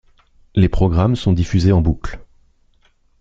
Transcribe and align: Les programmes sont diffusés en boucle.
Les 0.55 0.67
programmes 0.67 1.15
sont 1.15 1.31
diffusés 1.31 1.71
en 1.71 1.79
boucle. 1.81 2.19